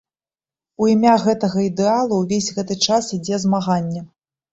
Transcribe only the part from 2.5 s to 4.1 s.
гэты час ідзе змаганне.